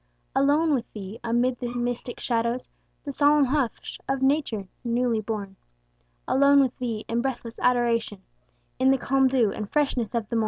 [0.35, 2.67] Alone with Thee, amid the mystic shadows,
[3.03, 5.57] The solemn hush of nature newly born;
[6.27, 8.23] Alone with Thee in breathless adoration,
[8.79, 10.39] In the calm dew and freshness of the morn.